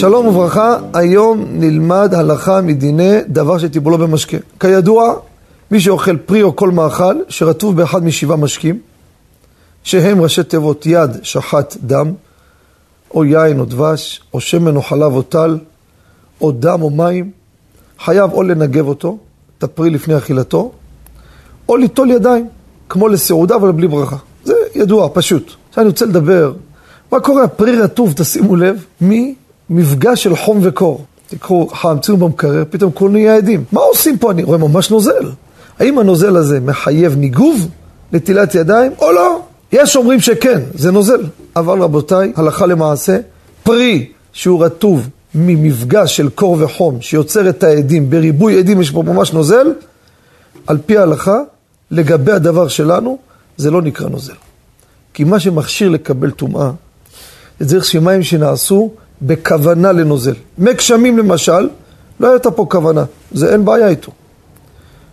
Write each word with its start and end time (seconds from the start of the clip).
שלום 0.00 0.26
וברכה, 0.26 0.76
היום 0.94 1.44
נלמד 1.48 2.14
הלכה 2.14 2.60
מדיני 2.60 3.18
דבר 3.28 3.58
שטיבולו 3.58 3.98
במשקה. 3.98 4.36
כידוע, 4.60 5.14
מי 5.70 5.80
שאוכל 5.80 6.16
פרי 6.16 6.42
או 6.42 6.56
כל 6.56 6.70
מאכל 6.70 7.16
שרטוב 7.28 7.76
באחד 7.76 8.04
משבעה 8.04 8.36
משקים, 8.36 8.78
שהם 9.82 10.20
ראשי 10.20 10.42
תיבות 10.42 10.86
יד, 10.86 11.10
שחט, 11.22 11.76
דם, 11.80 12.12
או 13.14 13.24
יין 13.24 13.60
או 13.60 13.64
דבש, 13.64 14.20
או 14.34 14.40
שמן 14.40 14.76
או 14.76 14.82
חלב 14.82 15.12
או 15.12 15.22
טל, 15.22 15.58
או 16.40 16.52
דם 16.52 16.82
או 16.82 16.90
מים, 16.90 17.30
חייב 17.98 18.32
או 18.32 18.42
לנגב 18.42 18.88
אותו, 18.88 19.18
את 19.58 19.64
הפרי 19.64 19.90
לפני 19.90 20.18
אכילתו, 20.18 20.72
או 21.68 21.76
ליטול 21.76 22.10
ידיים, 22.10 22.48
כמו 22.88 23.08
לסעודה 23.08 23.56
אבל 23.56 23.72
בלי 23.72 23.88
ברכה. 23.88 24.16
זה 24.44 24.54
ידוע, 24.74 25.08
פשוט. 25.12 25.52
עכשיו 25.68 25.82
אני 25.82 25.88
רוצה 25.88 26.06
לדבר, 26.06 26.52
מה 27.12 27.20
קורה? 27.20 27.44
הפרי 27.44 27.76
רטוב, 27.76 28.12
תשימו 28.16 28.56
לב, 28.56 28.84
ממפגש 29.70 30.22
של 30.22 30.36
חום 30.36 30.58
וקור. 30.62 31.04
תיקחו 31.28 31.68
חמצים 31.68 32.18
במקרר, 32.18 32.64
פתאום 32.70 32.92
כולנו 32.94 33.14
נהיה 33.14 33.36
עדים. 33.36 33.64
מה 33.72 33.80
עושים 33.80 34.18
פה? 34.18 34.30
אני 34.30 34.42
רואה 34.42 34.58
ממש 34.58 34.90
נוזל. 34.90 35.30
האם 35.78 35.98
הנוזל 35.98 36.36
הזה 36.36 36.60
מחייב 36.60 37.16
ניגוב, 37.16 37.68
נטילת 38.12 38.54
ידיים, 38.54 38.92
או 38.98 39.12
לא? 39.12 39.40
יש 39.72 39.96
אומרים 39.96 40.20
שכן, 40.20 40.60
זה 40.74 40.92
נוזל. 40.92 41.24
אבל 41.56 41.82
רבותיי, 41.82 42.32
הלכה 42.36 42.66
למעשה, 42.66 43.18
פרי 43.62 44.06
שהוא 44.32 44.64
רטוב 44.64 45.08
ממפגש 45.34 46.16
של 46.16 46.28
קור 46.28 46.56
וחום, 46.60 47.00
שיוצר 47.00 47.48
את 47.48 47.64
העדים, 47.64 48.10
בריבוי 48.10 48.58
עדים 48.58 48.80
יש 48.80 48.90
פה 48.90 49.02
ממש 49.02 49.32
נוזל, 49.32 49.66
על 50.66 50.78
פי 50.86 50.98
ההלכה, 50.98 51.38
לגבי 51.90 52.32
הדבר 52.32 52.68
שלנו, 52.68 53.18
זה 53.56 53.70
לא 53.70 53.82
נקרא 53.82 54.08
נוזל. 54.08 54.34
כי 55.14 55.24
מה 55.24 55.40
שמכשיר 55.40 55.88
לקבל 55.88 56.30
טומאה, 56.30 56.70
זה 57.60 57.74
דרך 57.74 57.84
שמים 57.84 58.22
שנעשו 58.22 58.90
בכוונה 59.22 59.92
לנוזל. 59.92 60.34
מי 60.58 60.74
גשמים 60.74 61.18
למשל, 61.18 61.68
לא 62.20 62.30
הייתה 62.30 62.50
פה 62.50 62.66
כוונה, 62.70 63.04
זה 63.32 63.52
אין 63.52 63.64
בעיה 63.64 63.88
איתו. 63.88 64.12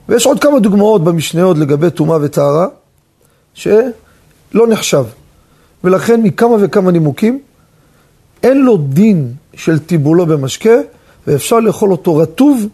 ויש 0.10 0.26
עוד 0.26 0.40
כמה 0.40 0.60
דוגמאות 0.60 1.04
במשניות 1.04 1.58
לגבי 1.58 1.90
טומאה 1.90 2.18
וטהרה, 2.22 2.68
שלא 3.54 4.68
נחשב. 4.70 5.06
ולכן 5.84 6.22
מכמה 6.22 6.56
וכמה 6.60 6.92
נימוקים, 6.92 7.40
אין 8.44 8.62
לו 8.66 8.78
דין 8.78 9.34
של 9.54 9.80
טיבולו 9.80 10.26
במשקה, 10.26 10.76
ואפשר 11.28 11.60
לאכול 11.60 11.92
אותו 11.92 12.18
רטוב 12.18 12.68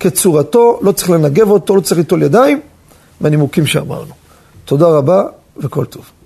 כצורתו, 0.00 0.78
לא 0.82 0.92
צריך 0.92 1.10
לנגב 1.10 1.50
אותו, 1.50 1.76
לא 1.76 1.80
צריך 1.80 1.98
ליטול 1.98 2.22
ידיים, 2.22 2.60
מהנימוקים 3.20 3.66
שאמרנו. 3.66 4.12
תודה 4.64 4.86
רבה 4.86 5.24
וכל 5.56 5.84
טוב. 5.84 6.19